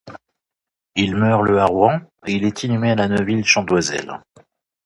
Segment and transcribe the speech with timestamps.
[0.95, 4.11] Il meurt le à Rouen et est inhumé à La Neuville-Chant-d'Oisel.